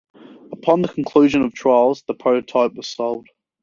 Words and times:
Upon 0.51 0.81
the 0.81 0.87
conclusion 0.87 1.43
of 1.43 1.53
trials, 1.53 2.01
the 2.07 2.15
prototype 2.15 2.73
was 2.73 2.87
sold. 2.89 3.29